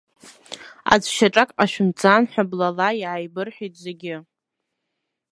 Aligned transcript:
Аӡә 0.93 1.09
шьаҿак 1.15 1.49
ҟашәымҵан 1.55 2.23
ҳәа, 2.31 2.43
блала 2.49 2.89
иааибырҳәеит 3.01 3.73
зегьы. 3.83 4.15